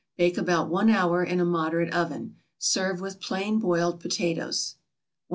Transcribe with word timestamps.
Bake 0.17 0.35
about 0.35 0.67
one 0.67 0.89
hour 0.89 1.23
in 1.23 1.39
a 1.39 1.45
moderate 1.45 1.93
oven. 1.93 2.37
Serve 2.57 3.01
with 3.01 3.21
plain 3.21 3.59
boiled 3.59 3.99
potatoes. 3.99 4.77
189. 4.79 4.79